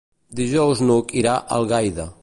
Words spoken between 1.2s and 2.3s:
irà a Algaida.